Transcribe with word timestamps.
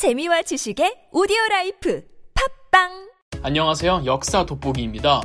재미와 0.00 0.40
지식의 0.40 1.08
오디오 1.12 1.36
라이프 1.50 2.02
팟빵 2.70 3.10
안녕하세요. 3.42 4.04
역사 4.06 4.46
돋보기입니다. 4.46 5.20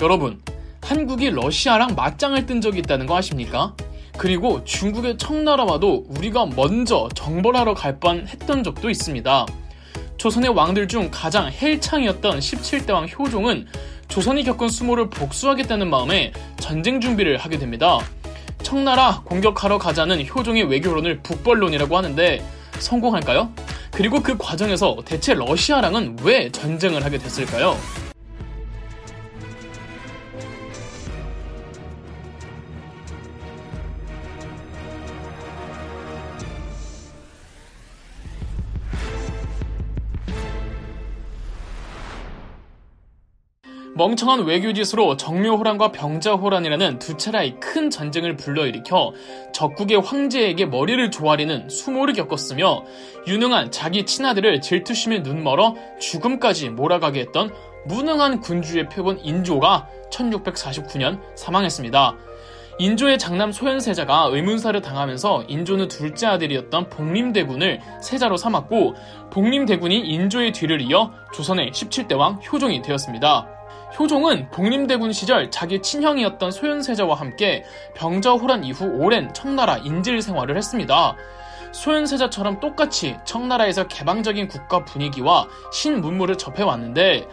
여러분, 0.00 0.40
한국이 0.82 1.30
러시아랑 1.30 1.96
맞짱을 1.96 2.46
뜬 2.46 2.60
적이 2.60 2.78
있다는 2.78 3.06
거 3.06 3.16
아십니까? 3.16 3.74
그리고 4.16 4.62
중국의 4.62 5.18
청나라와도 5.18 6.04
우리가 6.10 6.46
먼저 6.46 7.08
정벌하러 7.12 7.74
갈 7.74 7.98
뻔 7.98 8.24
했던 8.28 8.62
적도 8.62 8.88
있습니다. 8.88 9.46
조선의 10.16 10.50
왕들 10.50 10.86
중 10.86 11.08
가장 11.10 11.50
헬창이었던 11.50 12.38
17대 12.38 12.92
왕 12.92 13.08
효종은 13.08 13.66
조선이 14.06 14.44
겪은 14.44 14.68
수모를 14.68 15.10
복수하겠다는 15.10 15.90
마음에 15.90 16.32
전쟁 16.60 17.00
준비를 17.00 17.36
하게 17.36 17.58
됩니다. 17.58 17.98
청나라 18.62 19.22
공격하러 19.24 19.78
가자는 19.78 20.24
효종의 20.28 20.70
외교론을 20.70 21.18
북벌론이라고 21.24 21.96
하는데 21.96 22.46
성공할까요? 22.78 23.52
그리고 24.00 24.18
그 24.22 24.34
과정에서 24.38 24.96
대체 25.04 25.34
러시아랑은 25.34 26.20
왜 26.22 26.50
전쟁을 26.50 27.04
하게 27.04 27.18
됐을까요? 27.18 27.76
멍청한 44.00 44.44
외교짓으로 44.44 45.18
정묘호란과 45.18 45.92
병자호란이라는 45.92 47.00
두 47.00 47.18
차례의 47.18 47.60
큰 47.60 47.90
전쟁을 47.90 48.34
불러일으켜 48.34 49.12
적국의 49.52 50.00
황제에게 50.00 50.64
머리를 50.64 51.10
조아리는 51.10 51.68
수모를 51.68 52.14
겪었으며 52.14 52.82
유능한 53.26 53.70
자기 53.70 54.06
친아들을 54.06 54.62
질투심에 54.62 55.18
눈멀어 55.18 55.74
죽음까지 56.00 56.70
몰아가게 56.70 57.20
했던 57.20 57.52
무능한 57.84 58.40
군주의 58.40 58.88
표본 58.88 59.18
인조가 59.18 59.86
1649년 60.10 61.20
사망했습니다. 61.34 62.16
인조의 62.78 63.18
장남 63.18 63.52
소현세자가 63.52 64.30
의문사를 64.32 64.80
당하면서 64.80 65.44
인조는 65.46 65.88
둘째 65.88 66.26
아들이었던 66.26 66.88
복림대군을 66.88 67.82
세자로 68.00 68.38
삼았고 68.38 68.94
복림대군이 69.30 69.98
인조의 69.98 70.52
뒤를 70.52 70.80
이어 70.80 71.12
조선의 71.34 71.72
17대 71.72 72.16
왕 72.16 72.40
효종이 72.50 72.80
되었습니다. 72.80 73.59
효종은 73.98 74.50
복림대군 74.50 75.12
시절 75.12 75.50
자기 75.50 75.82
친형이었던 75.82 76.50
소현세자와 76.50 77.16
함께 77.16 77.64
병자호란 77.94 78.64
이후 78.64 78.86
오랜 78.86 79.32
청나라 79.34 79.78
인질 79.78 80.22
생활을 80.22 80.56
했습니다. 80.56 81.16
소현세자처럼 81.72 82.60
똑같이 82.60 83.16
청나라에서 83.24 83.86
개방적인 83.86 84.48
국가 84.48 84.84
분위기와 84.84 85.46
신문물을 85.72 86.38
접해왔는데 86.38 87.26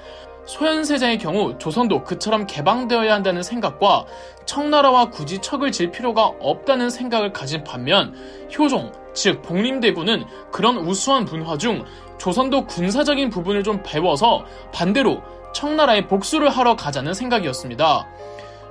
소현세자의 0.45 1.17
경우 1.17 1.57
조선도 1.57 2.03
그처럼 2.03 2.47
개방되어야 2.47 3.13
한다는 3.13 3.43
생각과 3.43 4.05
청나라와 4.45 5.09
굳이 5.09 5.39
척을 5.39 5.71
질 5.71 5.91
필요가 5.91 6.31
없다는 6.39 6.89
생각을 6.89 7.33
가진 7.33 7.63
반면 7.65 8.15
효종, 8.57 8.93
즉 9.13 9.41
복림대군은 9.41 10.23
그런 10.51 10.77
우수한 10.77 11.25
분화 11.25 11.57
중 11.57 11.83
조선도 12.17 12.65
군사적인 12.65 13.29
부분을 13.29 13.63
좀 13.63 13.83
배워서 13.83 14.45
반대로 14.71 15.21
청나라에 15.53 16.07
복수를 16.07 16.49
하러 16.49 16.75
가자는 16.75 17.13
생각이었습니다. 17.13 18.07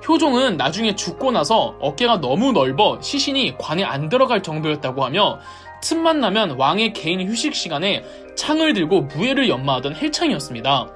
효종은 0.07 0.57
나중에 0.57 0.95
죽고 0.95 1.31
나서 1.31 1.75
어깨가 1.79 2.21
너무 2.21 2.51
넓어 2.53 2.99
시신이 3.01 3.57
관에 3.57 3.83
안 3.83 4.09
들어갈 4.09 4.41
정도였다고 4.41 5.03
하며 5.03 5.39
틈만 5.81 6.19
나면 6.19 6.51
왕의 6.51 6.93
개인 6.93 7.27
휴식 7.27 7.53
시간에 7.55 8.03
창을 8.35 8.73
들고 8.73 9.01
무예를 9.01 9.49
연마하던 9.49 9.95
헬창이었습니다. 9.95 10.87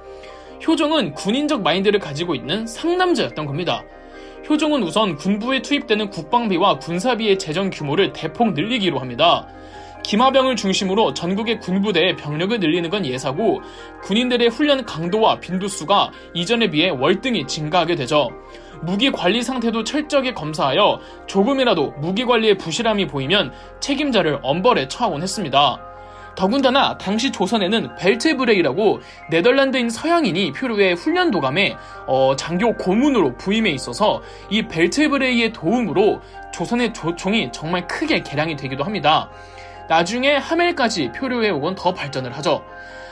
효종은 0.66 1.14
군인적 1.14 1.62
마인드를 1.62 1.98
가지고 2.00 2.34
있는 2.34 2.66
상남자였던 2.66 3.46
겁니다. 3.46 3.82
효종은 4.48 4.82
우선 4.82 5.16
군부에 5.16 5.62
투입되는 5.62 6.10
국방비와 6.10 6.78
군사비의 6.78 7.38
재정 7.38 7.70
규모를 7.70 8.12
대폭 8.12 8.54
늘리기로 8.54 8.98
합니다. 8.98 9.46
기마병을 10.02 10.56
중심으로 10.56 11.14
전국의 11.14 11.60
군부대의 11.60 12.16
병력을 12.16 12.58
늘리는 12.58 12.90
건 12.90 13.06
예사고 13.06 13.60
군인들의 14.02 14.48
훈련 14.48 14.84
강도와 14.84 15.40
빈도수가 15.40 16.10
이전에 16.34 16.70
비해 16.70 16.90
월등히 16.90 17.46
증가하게 17.46 17.96
되죠. 17.96 18.28
무기 18.82 19.12
관리 19.12 19.42
상태도 19.42 19.84
철저하게 19.84 20.34
검사하여 20.34 21.00
조금이라도 21.26 21.92
무기 21.98 22.24
관리에 22.24 22.54
부실함이 22.54 23.06
보이면 23.06 23.52
책임자를 23.80 24.40
엄벌에 24.42 24.88
처하곤 24.88 25.22
했습니다. 25.22 25.80
더군다나 26.34 26.96
당시 26.96 27.30
조선에는 27.30 27.96
벨트브레이라고 27.96 29.00
네덜란드인 29.30 29.90
서양인이 29.90 30.52
표류의 30.52 30.94
훈련 30.94 31.30
도감에 31.30 31.76
어, 32.06 32.34
장교 32.36 32.74
고문으로 32.74 33.36
부임해 33.36 33.70
있어서 33.70 34.22
이 34.50 34.62
벨트브레이의 34.62 35.52
도움으로 35.52 36.20
조선의 36.52 36.94
조총이 36.94 37.50
정말 37.52 37.86
크게 37.86 38.22
개량이 38.22 38.56
되기도 38.56 38.84
합니다. 38.84 39.30
나중에 39.96 40.36
하멜까지 40.36 41.12
표류해 41.12 41.50
오곤 41.50 41.74
더 41.74 41.92
발전을 41.92 42.34
하죠. 42.38 42.64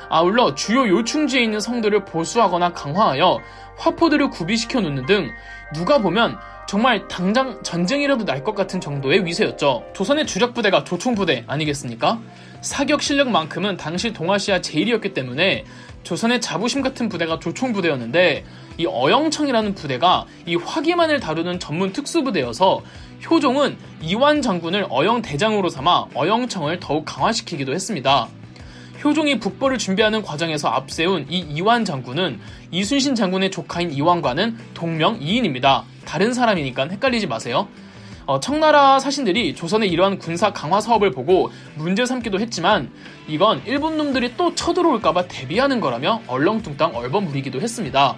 아울러 0.08 0.54
주요 0.54 0.88
요충지에 0.88 1.42
있는 1.42 1.60
성들을 1.60 2.06
보수하거나 2.06 2.72
강화하여 2.72 3.38
화포들을 3.76 4.30
구비시켜 4.30 4.80
놓는 4.80 5.04
등 5.04 5.28
누가 5.74 5.98
보면 5.98 6.38
정말 6.66 7.06
당장 7.06 7.62
전쟁이라도 7.62 8.24
날 8.24 8.42
것 8.44 8.54
같은 8.54 8.80
정도의 8.80 9.26
위세였죠. 9.26 9.84
조선의 9.92 10.26
주력 10.26 10.54
부대가 10.54 10.82
조총 10.82 11.14
부대 11.14 11.44
아니겠습니까? 11.46 12.18
사격 12.62 13.02
실력만큼은 13.02 13.76
당시 13.76 14.14
동아시아 14.14 14.62
제일이었기 14.62 15.12
때문에 15.12 15.66
조선의 16.02 16.40
자부심 16.40 16.80
같은 16.80 17.10
부대가 17.10 17.38
조총 17.38 17.74
부대였는데 17.74 18.44
이 18.80 18.86
어영청이라는 18.86 19.74
부대가 19.74 20.24
이 20.46 20.56
화기만을 20.56 21.20
다루는 21.20 21.60
전문 21.60 21.92
특수부대여서 21.92 22.80
효종은 23.30 23.76
이완 24.00 24.40
장군을 24.40 24.86
어영 24.88 25.20
대장으로 25.20 25.68
삼아 25.68 26.06
어영청을 26.14 26.80
더욱 26.80 27.04
강화시키기도 27.04 27.74
했습니다. 27.74 28.28
효종이 29.04 29.38
북벌을 29.38 29.76
준비하는 29.76 30.22
과정에서 30.22 30.68
앞세운 30.68 31.26
이 31.28 31.40
이완 31.40 31.84
장군은 31.84 32.40
이순신 32.70 33.14
장군의 33.14 33.50
조카인 33.50 33.92
이완과는 33.92 34.56
동명 34.72 35.18
이인입니다. 35.20 35.84
다른 36.06 36.32
사람이니까 36.32 36.88
헷갈리지 36.88 37.26
마세요. 37.26 37.68
어, 38.24 38.40
청나라 38.40 38.98
사신들이 38.98 39.54
조선의 39.56 39.90
이러한 39.90 40.18
군사 40.18 40.54
강화 40.54 40.80
사업을 40.80 41.10
보고 41.10 41.50
문제 41.74 42.06
삼기도 42.06 42.40
했지만 42.40 42.90
이건 43.28 43.60
일본 43.66 43.98
놈들이 43.98 44.36
또 44.38 44.54
쳐들어올까봐 44.54 45.28
대비하는 45.28 45.80
거라며 45.80 46.22
얼렁뚱땅 46.28 46.96
얼버무리기도 46.96 47.60
했습니다. 47.60 48.16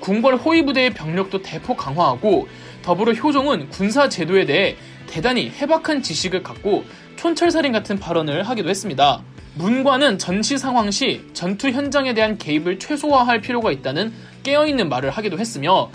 궁궐 0.00 0.36
호위 0.36 0.64
부대의 0.64 0.94
병력도 0.94 1.42
대폭 1.42 1.76
강화하고 1.76 2.48
더불어 2.82 3.12
효종은 3.12 3.70
군사 3.70 4.08
제도에 4.08 4.44
대해 4.44 4.76
대단히 5.06 5.50
해박한 5.50 6.02
지식을 6.02 6.42
갖고 6.42 6.84
촌철살인 7.16 7.72
같은 7.72 7.98
발언을 7.98 8.42
하기도 8.42 8.68
했습니다. 8.68 9.22
문관은 9.54 10.18
전시 10.18 10.58
상황 10.58 10.90
시 10.90 11.24
전투 11.32 11.70
현장에 11.70 12.12
대한 12.12 12.36
개입을 12.38 12.78
최소화할 12.78 13.40
필요가 13.40 13.70
있다는 13.70 14.12
깨어있는 14.42 14.88
말을 14.88 15.10
하기도 15.10 15.38
했으며 15.38 15.90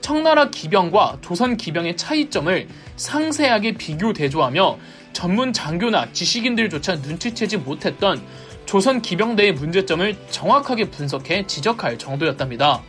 청나라 0.00 0.50
기병과 0.50 1.18
조선 1.22 1.56
기병의 1.56 1.96
차이점을 1.96 2.68
상세하게 2.96 3.72
비교 3.72 4.12
대조하며 4.12 4.78
전문 5.12 5.52
장교나 5.52 6.12
지식인들조차 6.12 6.96
눈치채지 6.96 7.58
못했던 7.58 8.20
조선 8.66 9.00
기병대의 9.00 9.52
문제점을 9.52 10.16
정확하게 10.30 10.90
분석해 10.90 11.46
지적할 11.46 11.96
정도였답니다. 11.96 12.82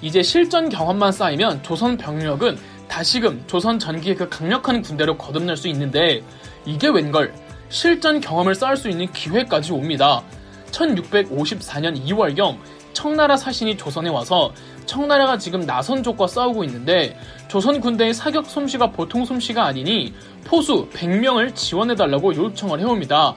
이제 0.00 0.22
실전 0.22 0.68
경험만 0.68 1.12
쌓이면 1.12 1.62
조선 1.62 1.96
병력은 1.96 2.58
다시금 2.88 3.44
조선 3.46 3.78
전기의 3.78 4.16
그 4.16 4.28
강력한 4.28 4.80
군대로 4.82 5.16
거듭날 5.16 5.56
수 5.56 5.68
있는데 5.68 6.22
이게 6.64 6.88
웬걸 6.88 7.34
실전 7.68 8.20
경험을 8.20 8.54
쌓을 8.54 8.76
수 8.76 8.88
있는 8.88 9.10
기회까지 9.12 9.72
옵니다. 9.72 10.22
1654년 10.70 12.02
2월경 12.06 12.58
청나라 12.92 13.36
사신이 13.36 13.76
조선에 13.76 14.08
와서 14.08 14.52
청나라가 14.86 15.38
지금 15.38 15.60
나선족과 15.60 16.26
싸우고 16.26 16.64
있는데 16.64 17.16
조선 17.46 17.80
군대의 17.80 18.14
사격 18.14 18.46
솜씨가 18.46 18.90
보통 18.90 19.24
솜씨가 19.24 19.64
아니니 19.64 20.14
포수 20.44 20.88
100명을 20.90 21.54
지원해달라고 21.54 22.34
요청을 22.34 22.80
해옵니다. 22.80 23.36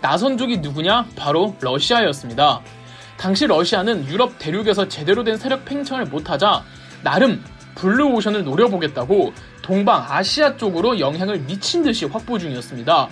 나선족이 0.00 0.58
누구냐? 0.58 1.06
바로 1.16 1.54
러시아였습니다. 1.60 2.60
당시 3.18 3.46
러시아는 3.46 4.06
유럽 4.06 4.38
대륙에서 4.38 4.88
제대로 4.88 5.24
된 5.24 5.36
세력 5.36 5.64
팽창을 5.64 6.06
못하자 6.06 6.64
나름 7.02 7.42
블루오션을 7.74 8.44
노려보겠다고 8.44 9.32
동방 9.60 10.06
아시아 10.08 10.56
쪽으로 10.56 10.98
영향을 10.98 11.40
미친 11.40 11.82
듯이 11.82 12.06
확보 12.06 12.38
중이었습니다. 12.38 13.08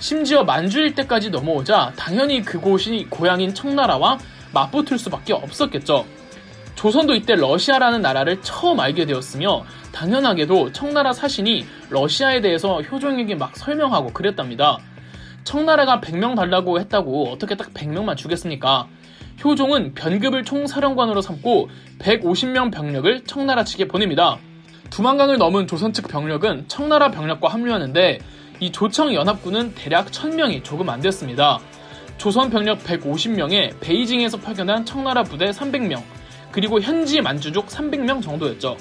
심지어 0.00 0.44
만주 0.44 0.80
일대까지 0.80 1.30
넘어오자 1.30 1.92
당연히 1.96 2.42
그곳이 2.42 3.06
고향인 3.08 3.54
청나라와 3.54 4.18
맞붙을 4.52 4.98
수밖에 4.98 5.32
없었겠죠. 5.32 6.04
조선도 6.74 7.14
이때 7.14 7.34
러시아라는 7.34 8.02
나라를 8.02 8.42
처음 8.42 8.80
알게 8.80 9.06
되었으며 9.06 9.64
당연하게도 9.92 10.72
청나라 10.72 11.12
사신이 11.12 11.64
러시아에 11.90 12.40
대해서 12.40 12.82
효종에게 12.82 13.36
막 13.36 13.56
설명하고 13.56 14.12
그랬답니다. 14.12 14.78
청나라가 15.44 16.00
100명 16.00 16.34
달라고 16.34 16.80
했다고 16.80 17.30
어떻게 17.30 17.54
딱 17.54 17.72
100명만 17.72 18.16
주겠습니까? 18.16 18.88
효종은 19.42 19.94
변급을 19.94 20.44
총사령관으로 20.44 21.20
삼고 21.20 21.68
150명 21.98 22.72
병력을 22.72 23.24
청나라 23.24 23.64
측에 23.64 23.88
보냅니다. 23.88 24.38
두만강을 24.90 25.38
넘은 25.38 25.66
조선 25.66 25.92
측 25.92 26.08
병력은 26.08 26.68
청나라 26.68 27.10
병력과 27.10 27.48
합류하는데 27.48 28.20
이 28.60 28.72
조청 28.72 29.12
연합군은 29.12 29.74
대략 29.74 30.06
1000명이 30.06 30.62
조금 30.62 30.88
안 30.88 31.00
됐습니다. 31.00 31.58
조선 32.16 32.48
병력 32.50 32.78
150명에 32.84 33.80
베이징에서 33.80 34.38
파견한 34.38 34.84
청나라 34.84 35.24
부대 35.24 35.46
300명, 35.46 36.02
그리고 36.52 36.80
현지 36.80 37.20
만주족 37.20 37.66
300명 37.66 38.22
정도였죠. 38.22 38.76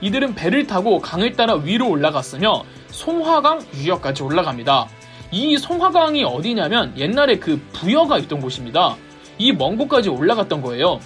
이들은 0.00 0.34
배를 0.34 0.66
타고 0.66 0.98
강을 0.98 1.32
따라 1.32 1.54
위로 1.54 1.88
올라갔으며 1.90 2.64
송화강 2.88 3.60
유역까지 3.76 4.22
올라갑니다. 4.22 4.88
이 5.30 5.56
송화강이 5.58 6.24
어디냐면 6.24 6.92
옛날에 6.96 7.38
그 7.38 7.60
부여가 7.72 8.18
있던 8.18 8.40
곳입니다. 8.40 8.96
이 9.38 9.52
먼 9.52 9.76
곳까지 9.76 10.08
올라갔던 10.08 10.62
거예요. 10.62 11.00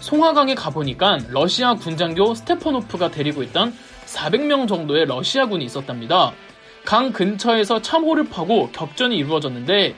송화강에 0.00 0.54
가보니까 0.54 1.18
러시아 1.30 1.74
군장교 1.74 2.34
스테퍼노프가 2.34 3.10
데리고 3.10 3.42
있던 3.42 3.74
400명 4.06 4.68
정도의 4.68 5.06
러시아군이 5.06 5.64
있었답니다. 5.64 6.32
강 6.84 7.12
근처에서 7.12 7.80
참호를 7.80 8.28
파고 8.28 8.70
격전이 8.72 9.16
이루어졌는데 9.16 9.94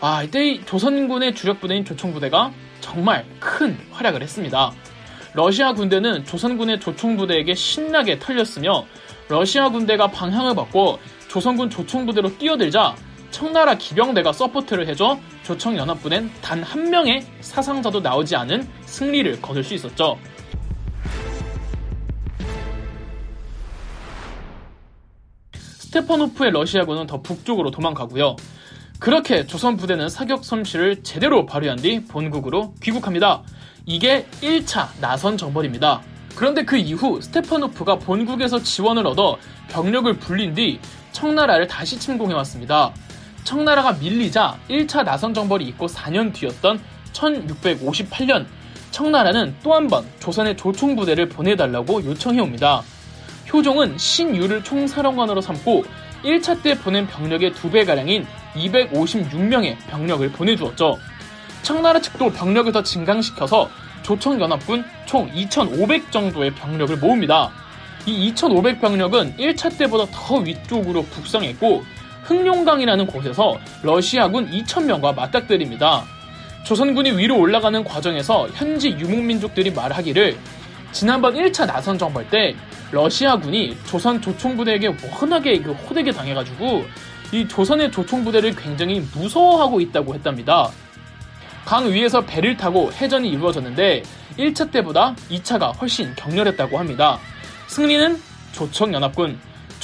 아 0.00 0.22
이때 0.22 0.60
조선군의 0.64 1.34
주력 1.34 1.60
부대인 1.60 1.84
조총부대가 1.84 2.52
정말 2.80 3.26
큰 3.40 3.76
활약을 3.90 4.22
했습니다. 4.22 4.70
러시아 5.34 5.72
군대는 5.72 6.24
조선군의 6.24 6.78
조총부대에게 6.80 7.54
신나게 7.54 8.18
털렸으며 8.20 8.84
러시아 9.28 9.68
군대가 9.68 10.06
방향을 10.06 10.54
바꿔 10.54 10.98
조선군 11.28 11.68
조총부대로 11.68 12.38
뛰어들자 12.38 12.94
청나라 13.30 13.74
기병대가 13.76 14.32
support를 14.32 14.88
해줘 14.88 15.18
조청연합군엔 15.42 16.30
단 16.42 16.62
한 16.62 16.90
명의 16.90 17.24
사상자도 17.40 18.00
나오지 18.00 18.36
않은 18.36 18.68
승리를 18.86 19.40
거둘 19.40 19.64
수 19.64 19.74
있었죠. 19.74 20.18
스테파노프의 25.54 26.50
러시아군은 26.50 27.06
더 27.06 27.22
북쪽으로 27.22 27.70
도망가고요. 27.70 28.36
그렇게 28.98 29.46
조선 29.46 29.76
부대는 29.76 30.08
사격 30.08 30.44
솜씨를 30.44 31.02
제대로 31.02 31.46
발휘한 31.46 31.76
뒤 31.78 32.04
본국으로 32.04 32.74
귀국합니다. 32.82 33.42
이게 33.86 34.26
1차 34.42 34.88
나선 35.00 35.36
정벌입니다. 35.36 36.02
그런데 36.34 36.64
그 36.64 36.76
이후 36.76 37.20
스테파노프가 37.22 37.96
본국에서 38.00 38.62
지원을 38.62 39.06
얻어 39.06 39.38
병력을 39.70 40.12
불린 40.18 40.54
뒤 40.54 40.78
청나라를 41.12 41.66
다시 41.68 41.98
침공해왔습니다. 41.98 42.92
청나라가 43.44 43.92
밀리자 43.94 44.58
1차 44.68 45.04
나선 45.04 45.32
정벌이 45.34 45.64
있고 45.68 45.86
4년 45.86 46.32
뒤였던 46.34 46.80
1658년 47.12 48.46
청나라는 48.90 49.54
또 49.62 49.72
한 49.74 49.88
번 49.88 50.04
조선의 50.20 50.56
조총 50.56 50.96
부대를 50.96 51.28
보내달라고 51.28 52.04
요청해 52.04 52.40
옵니다. 52.40 52.82
효종은 53.52 53.96
신유를 53.96 54.64
총사령관으로 54.64 55.40
삼고 55.40 55.84
1차 56.24 56.62
때 56.62 56.74
보낸 56.78 57.06
병력의 57.06 57.52
2배 57.52 57.86
가량인 57.86 58.26
256명의 58.54 59.76
병력을 59.88 60.30
보내주었죠. 60.32 60.98
청나라 61.62 62.00
측도 62.00 62.30
병력을 62.30 62.70
더 62.72 62.82
증강시켜서 62.82 63.68
조청연합군 64.02 64.84
총 65.06 65.30
2,500 65.34 66.10
정도의 66.10 66.50
병력을 66.54 66.96
모읍니다. 66.96 67.50
이 68.06 68.28
2,500 68.28 68.80
병력은 68.80 69.36
1차 69.36 69.76
때보다 69.78 70.06
더 70.12 70.36
위쪽으로 70.36 71.02
북상했고 71.04 71.84
흥룡강이라는 72.28 73.06
곳에서 73.06 73.58
러시아군 73.82 74.50
2,000명과 74.50 75.14
맞닥뜨립니다. 75.14 76.04
조선군이 76.64 77.12
위로 77.12 77.38
올라가는 77.38 77.82
과정에서 77.82 78.48
현지 78.48 78.90
유목민족들이 78.90 79.70
말하기를 79.70 80.36
지난번 80.92 81.34
1차 81.34 81.66
나선 81.66 81.96
정벌 81.96 82.28
때 82.28 82.54
러시아군이 82.92 83.78
조선 83.86 84.20
조총부대에게 84.20 84.94
워낙에 85.10 85.58
그 85.60 85.72
호되게 85.72 86.12
당해가지고 86.12 86.84
이 87.32 87.48
조선의 87.48 87.90
조총부대를 87.92 88.54
굉장히 88.56 89.00
무서워하고 89.14 89.80
있다고 89.80 90.14
했답니다. 90.14 90.70
강 91.64 91.90
위에서 91.90 92.20
배를 92.22 92.56
타고 92.58 92.92
해전이 92.92 93.28
이루어졌는데 93.30 94.02
1차 94.38 94.70
때보다 94.70 95.14
2차가 95.30 95.78
훨씬 95.80 96.14
격렬했다고 96.14 96.78
합니다. 96.78 97.18
승리는 97.68 98.20
조청연합군, 98.52 99.38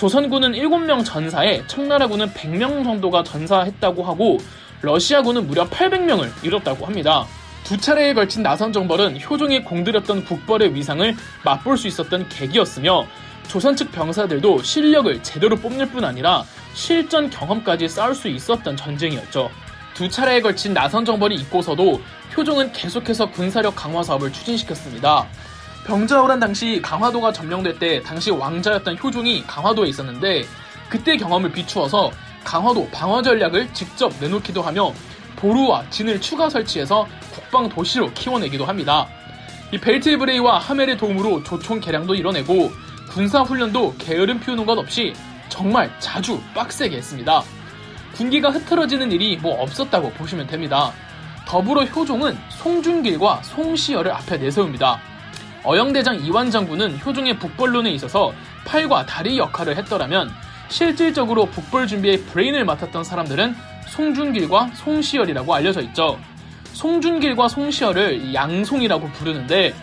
조선군은 0.04 0.52
7명 0.52 1.02
전사에 1.02 1.66
청나라군은 1.66 2.26
100명 2.34 2.84
정도가 2.84 3.22
전사했다고 3.22 4.02
하고 4.02 4.36
러시아군은 4.82 5.46
무려 5.46 5.66
800명을 5.70 6.30
잃었다고 6.44 6.84
합니다. 6.84 7.24
두 7.64 7.78
차례에 7.78 8.12
걸친 8.12 8.42
나선 8.42 8.70
정벌은 8.70 9.18
효종이 9.22 9.64
공들였던 9.64 10.26
국벌의 10.26 10.74
위상을 10.74 11.16
맛볼 11.42 11.78
수 11.78 11.88
있었던 11.88 12.28
계기였으며 12.28 13.06
조선 13.48 13.76
측 13.76 13.92
병사들도 13.92 14.62
실력을 14.62 15.22
제대로 15.22 15.56
뽐낼 15.56 15.88
뿐 15.88 16.04
아니라 16.04 16.44
실전 16.74 17.30
경험까지 17.30 17.88
쌓을 17.88 18.14
수 18.14 18.28
있었던 18.28 18.76
전쟁이었죠. 18.76 19.50
두 19.94 20.10
차례에 20.10 20.42
걸친 20.42 20.74
나선 20.74 21.06
정벌이 21.06 21.34
있고서도 21.36 22.02
효종은 22.36 22.72
계속해서 22.72 23.30
군사력 23.30 23.74
강화 23.74 24.02
사업을 24.02 24.30
추진시켰습니다. 24.34 25.26
병자호란 25.84 26.40
당시 26.40 26.80
강화도가 26.82 27.32
점령될 27.32 27.78
때 27.78 28.00
당시 28.02 28.30
왕자였던 28.30 28.98
효종이 29.02 29.44
강화도에 29.46 29.88
있었는데 29.88 30.46
그때 30.88 31.16
경험을 31.16 31.52
비추어서 31.52 32.10
강화도 32.42 32.88
방어 32.90 33.20
전략을 33.20 33.72
직접 33.74 34.12
내놓기도 34.18 34.62
하며 34.62 34.92
도루와 35.36 35.84
진을 35.90 36.20
추가 36.20 36.48
설치해서 36.48 37.06
국방 37.30 37.68
도시로 37.68 38.10
키워내기도 38.12 38.64
합니다. 38.64 39.06
이 39.72 39.78
벨테브레이와 39.78 40.58
하멜의 40.58 40.96
도움으로 40.96 41.42
조총 41.42 41.80
개량도 41.80 42.14
이뤄내고 42.14 42.70
군사 43.10 43.42
훈련도 43.42 43.96
게으름 43.98 44.40
피우는 44.40 44.64
것 44.64 44.78
없이 44.78 45.12
정말 45.50 45.90
자주 46.00 46.40
빡세게 46.54 46.96
했습니다. 46.96 47.42
군기가 48.14 48.50
흐트러지는 48.50 49.12
일이 49.12 49.36
뭐 49.36 49.60
없었다고 49.62 50.12
보시면 50.12 50.46
됩니다. 50.46 50.92
더불어 51.46 51.84
효종은 51.84 52.38
송준길과 52.50 53.42
송시열을 53.42 54.12
앞에 54.12 54.38
내세웁니다. 54.38 55.13
어영대장 55.64 56.20
이완 56.24 56.50
장군은 56.50 57.00
효종의 57.04 57.38
북벌론에 57.38 57.90
있어서 57.92 58.32
팔과 58.66 59.06
다리 59.06 59.38
역할을 59.38 59.76
했더라면 59.78 60.30
실질적으로 60.68 61.46
북벌 61.46 61.86
준비의 61.86 62.22
브레인을 62.24 62.64
맡았던 62.64 63.02
사람들은 63.02 63.54
송준길과 63.88 64.72
송시열이라고 64.74 65.54
알려져 65.54 65.80
있죠. 65.82 66.18
송준길과 66.72 67.48
송시열을 67.48 68.34
양송이라고 68.34 69.08
부르는데 69.10 69.74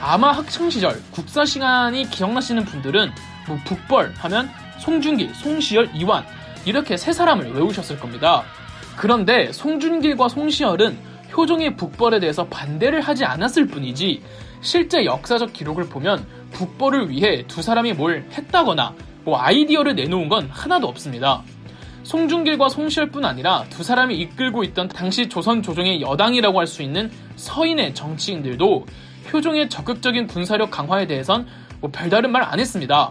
아마 0.00 0.32
학창 0.32 0.70
시절 0.70 1.02
국사 1.10 1.44
시간이 1.44 2.08
기억나시는 2.10 2.64
분들은 2.64 3.10
뭐 3.46 3.58
북벌 3.64 4.14
하면 4.16 4.50
송준길, 4.78 5.34
송시열, 5.34 5.90
이완 5.94 6.24
이렇게 6.64 6.96
세 6.96 7.12
사람을 7.12 7.52
외우셨을 7.52 7.98
겁니다. 7.98 8.44
그런데 8.96 9.52
송준길과 9.52 10.28
송시열은 10.28 11.15
효종의 11.36 11.76
북벌에 11.76 12.20
대해서 12.20 12.46
반대를 12.46 13.00
하지 13.00 13.24
않았을 13.24 13.66
뿐이지 13.66 14.22
실제 14.62 15.04
역사적 15.04 15.52
기록을 15.52 15.88
보면 15.88 16.26
북벌을 16.52 17.10
위해 17.10 17.44
두 17.46 17.62
사람이 17.62 17.92
뭘 17.92 18.26
했다거나 18.32 18.94
뭐 19.24 19.38
아이디어를 19.38 19.94
내놓은 19.94 20.28
건 20.28 20.48
하나도 20.50 20.86
없습니다. 20.88 21.42
송중길과 22.04 22.68
송시열뿐 22.68 23.24
아니라 23.24 23.64
두 23.68 23.82
사람이 23.82 24.16
이끌고 24.16 24.62
있던 24.64 24.88
당시 24.88 25.28
조선 25.28 25.62
조정의 25.62 26.00
여당이라고 26.00 26.58
할 26.60 26.66
수 26.66 26.82
있는 26.82 27.10
서인의 27.34 27.94
정치인들도 27.94 28.86
효종의 29.32 29.68
적극적인 29.68 30.28
군사력 30.28 30.70
강화에 30.70 31.06
대해선 31.06 31.46
뭐 31.80 31.90
별다른 31.90 32.30
말 32.30 32.44
안 32.44 32.60
했습니다. 32.60 33.10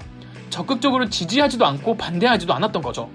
적극적으로 0.49 1.09
지지하지도 1.09 1.65
않고 1.65 1.97
반대하지도 1.97 2.53
않았던 2.53 2.81
거죠. 2.81 3.09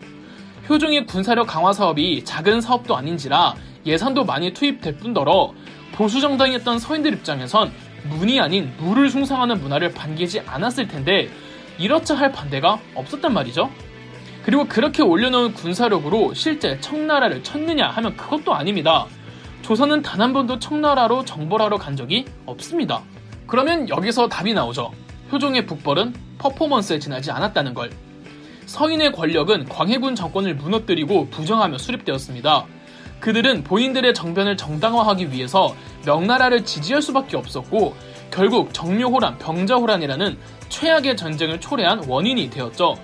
효종의 0.68 1.06
군사력 1.06 1.46
강화 1.46 1.72
사업이 1.72 2.24
작은 2.24 2.60
사업도 2.60 2.94
아닌지라 2.94 3.54
예산도 3.86 4.24
많이 4.24 4.52
투입될 4.52 4.98
뿐더러 4.98 5.52
보수 5.92 6.20
정당이었던 6.20 6.78
서인들 6.78 7.12
입장에선 7.14 7.72
문이 8.04 8.40
아닌 8.40 8.72
물을 8.78 9.10
숭상하는 9.10 9.60
문화를 9.60 9.92
반기지 9.92 10.40
않았을 10.40 10.88
텐데 10.88 11.28
이렇자 11.78 12.14
할 12.14 12.32
반대가 12.32 12.78
없었단 12.94 13.32
말이죠. 13.32 13.70
그리고 14.44 14.66
그렇게 14.66 15.02
올려놓은 15.02 15.52
군사력으로 15.54 16.32
실제 16.34 16.80
청나라를 16.80 17.42
쳤느냐 17.42 17.88
하면 17.88 18.16
그것도 18.16 18.54
아닙니다. 18.54 19.06
조선은 19.62 20.02
단 20.02 20.20
한 20.20 20.32
번도 20.32 20.58
청나라로 20.58 21.24
정벌하러 21.24 21.78
간 21.78 21.96
적이 21.96 22.24
없습니다. 22.46 23.02
그러면 23.46 23.88
여기서 23.88 24.28
답이 24.28 24.54
나오죠. 24.54 24.92
효종의 25.32 25.66
북벌은 25.66 26.14
퍼포먼스에 26.38 26.98
지나지 26.98 27.30
않았다는 27.30 27.74
걸. 27.74 27.90
서인의 28.66 29.12
권력은 29.12 29.66
광해군 29.68 30.14
정권을 30.14 30.54
무너뜨리고 30.54 31.28
부정하며 31.28 31.78
수립되었습니다. 31.78 32.66
그들은 33.20 33.64
본인들의 33.64 34.14
정변을 34.14 34.56
정당화하기 34.56 35.30
위해서 35.30 35.74
명나라를 36.06 36.64
지지할 36.64 37.02
수밖에 37.02 37.36
없었고 37.36 37.94
결국 38.30 38.72
정묘호란, 38.72 39.38
병자호란이라는 39.38 40.38
최악의 40.68 41.16
전쟁을 41.16 41.60
초래한 41.60 42.08
원인이 42.08 42.48
되었죠. 42.50 42.96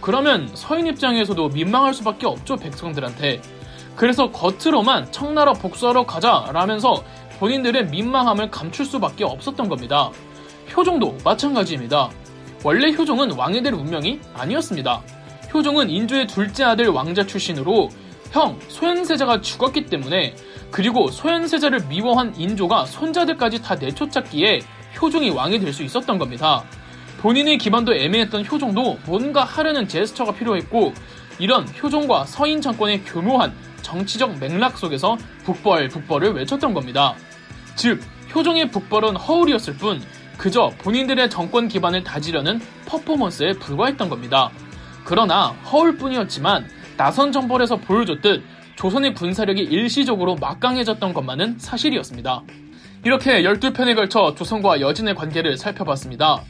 그러면 0.00 0.48
서인 0.54 0.86
입장에서도 0.86 1.48
민망할 1.48 1.92
수밖에 1.94 2.26
없죠, 2.26 2.56
백성들한테. 2.56 3.40
그래서 3.96 4.30
겉으로만 4.30 5.10
청나라 5.10 5.52
복수하러 5.54 6.04
가자 6.04 6.48
라면서 6.52 7.02
본인들의 7.40 7.86
민망함을 7.86 8.50
감출 8.50 8.84
수밖에 8.84 9.24
없었던 9.24 9.68
겁니다. 9.68 10.10
효종도 10.76 11.16
마찬가지입니다. 11.24 12.10
원래 12.62 12.92
효종은 12.92 13.32
왕이 13.32 13.62
될 13.62 13.72
운명이 13.72 14.20
아니었습니다. 14.34 15.02
효종은 15.52 15.88
인조의 15.88 16.26
둘째 16.26 16.64
아들 16.64 16.88
왕자 16.88 17.24
출신으로 17.24 17.88
형 18.32 18.58
소현세자가 18.68 19.40
죽었기 19.40 19.86
때문에 19.86 20.34
그리고 20.70 21.10
소현세자를 21.10 21.86
미워한 21.88 22.34
인조가 22.36 22.86
손자들까지 22.86 23.62
다 23.62 23.74
내쫓았기에 23.76 24.60
효종이 25.00 25.30
왕이 25.30 25.58
될 25.60 25.72
수 25.72 25.82
있었던 25.82 26.18
겁니다. 26.18 26.64
본인의 27.18 27.58
기반도 27.58 27.94
애매했던 27.94 28.46
효종도 28.46 28.98
뭔가 29.06 29.44
하려는 29.44 29.88
제스처가 29.88 30.32
필요했고 30.32 30.92
이런 31.38 31.66
효종과 31.82 32.24
서인 32.24 32.60
정권의 32.60 33.04
교묘한 33.04 33.52
정치적 33.82 34.38
맥락 34.38 34.78
속에서 34.78 35.16
북벌 35.44 35.88
북벌을 35.88 36.32
외쳤던 36.34 36.74
겁니다. 36.74 37.14
즉 37.74 38.00
효종의 38.34 38.70
북벌은 38.70 39.16
허울이었을 39.16 39.76
뿐 39.76 40.02
그저 40.36 40.70
본인들의 40.78 41.30
정권 41.30 41.68
기반을 41.68 42.04
다지려는 42.04 42.60
퍼포먼스에 42.86 43.52
불과했던 43.54 44.08
겁니다. 44.08 44.50
그러나 45.04 45.48
허울뿐이었지만 45.70 46.68
나선 46.96 47.32
정벌에서 47.32 47.76
보여줬듯 47.76 48.42
조선의 48.76 49.14
군사력이 49.14 49.62
일시적으로 49.62 50.36
막강해졌던 50.36 51.12
것만은 51.14 51.58
사실이었습니다. 51.58 52.42
이렇게 53.04 53.42
12편에 53.42 53.94
걸쳐 53.94 54.34
조선과 54.34 54.80
여진의 54.80 55.14
관계를 55.14 55.56
살펴봤습니다. 55.56 56.42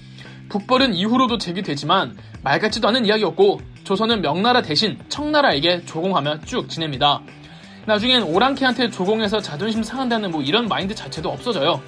북벌은 0.49 0.95
이후로도 0.95 1.39
제기되지만 1.39 2.17
말 2.43 2.61
같지도 2.61 2.89
않은 2.89 3.05
이야기였고 3.07 3.61
조선은 3.85 4.23
명나라 4.23 4.63
대신 4.63 4.99
청나라에게 5.09 5.85
조공하며 5.85 6.41
쭉 6.45 6.69
지냅니다. 6.69 7.21
나중엔 7.87 8.23
오랑캐한테 8.23 8.91
조공해서 8.91 9.41
자존심 9.41 9.83
상한다는 9.83 10.31
뭐 10.31 10.43
이런 10.43 10.67
마인드 10.67 10.95
자체도 10.95 11.29
없어져요. 11.29 11.81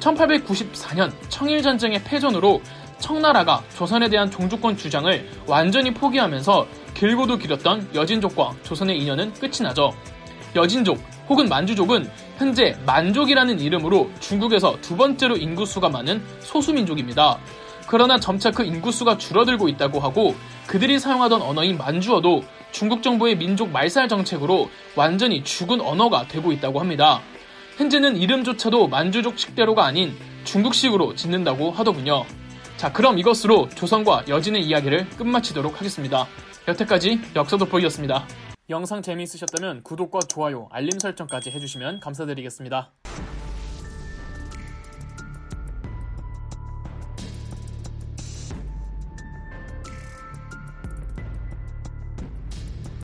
1894년 0.00 1.12
청일전쟁의 1.28 2.02
패전으로 2.04 2.62
청나라가 2.98 3.62
조선에 3.76 4.08
대한 4.08 4.30
종주권 4.30 4.76
주장을 4.76 5.28
완전히 5.46 5.92
포기하면서 5.92 6.66
길고도 6.98 7.36
길었던 7.36 7.90
여진족과 7.94 8.54
조선의 8.62 8.98
인연은 8.98 9.34
끝이 9.34 9.58
나죠. 9.60 9.94
여진족 10.54 10.98
혹은 11.28 11.48
만주족은 11.48 12.10
현재 12.38 12.74
만족이라는 12.86 13.60
이름으로 13.60 14.10
중국에서 14.20 14.78
두 14.80 14.96
번째로 14.96 15.36
인구수가 15.36 15.88
많은 15.90 16.22
소수민족입니다. 16.40 17.38
그러나 17.86 18.18
점차 18.18 18.50
그 18.50 18.64
인구수가 18.64 19.18
줄어들고 19.18 19.68
있다고 19.68 20.00
하고 20.00 20.34
그들이 20.66 20.98
사용하던 20.98 21.42
언어인 21.42 21.76
만주어도 21.76 22.42
중국 22.72 23.02
정부의 23.02 23.36
민족 23.36 23.70
말살 23.70 24.08
정책으로 24.08 24.70
완전히 24.96 25.44
죽은 25.44 25.80
언어가 25.80 26.26
되고 26.26 26.50
있다고 26.50 26.80
합니다. 26.80 27.20
현재는 27.76 28.16
이름조차도 28.16 28.88
만주족 28.88 29.38
식대로가 29.38 29.84
아닌 29.84 30.16
중국식으로 30.44 31.14
짓는다고 31.14 31.70
하더군요. 31.70 32.24
자, 32.78 32.92
그럼 32.92 33.18
이것으로 33.18 33.68
조선과 33.74 34.24
여진의 34.28 34.62
이야기를 34.62 35.10
끝마치도록 35.10 35.78
하겠습니다. 35.78 36.26
여태까지 36.68 37.20
역사돋보기였습니다. 37.36 38.26
영상 38.68 39.00
재미있으셨다면 39.00 39.84
구독과 39.84 40.20
좋아요, 40.28 40.68
알림 40.72 40.98
설정까지 40.98 41.52
해주시면 41.52 42.00
감사드리겠습니다. 42.00 42.92